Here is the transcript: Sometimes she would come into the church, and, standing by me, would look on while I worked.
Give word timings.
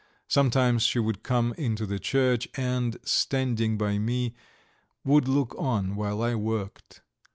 Sometimes 0.27 0.81
she 0.81 0.97
would 0.97 1.21
come 1.21 1.53
into 1.59 1.85
the 1.85 1.99
church, 1.99 2.47
and, 2.55 2.97
standing 3.03 3.77
by 3.77 3.99
me, 3.99 4.33
would 5.03 5.27
look 5.27 5.53
on 5.59 5.95
while 5.95 6.23
I 6.23 6.33
worked. 6.33 7.03